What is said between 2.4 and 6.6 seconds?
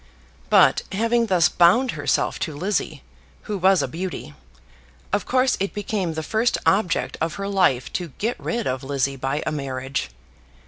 Lizzie, who was a beauty, of course it became the first